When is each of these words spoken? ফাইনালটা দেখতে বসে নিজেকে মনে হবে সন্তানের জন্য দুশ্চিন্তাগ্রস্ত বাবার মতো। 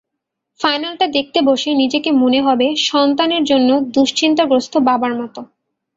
ফাইনালটা 0.59 1.05
দেখতে 1.17 1.39
বসে 1.41 1.69
নিজেকে 1.73 2.09
মনে 2.21 2.39
হবে 2.41 2.67
সন্তানের 2.89 3.43
জন্য 3.43 3.69
দুশ্চিন্তাগ্রস্ত 3.95 4.73
বাবার 4.87 5.13
মতো। 5.21 5.39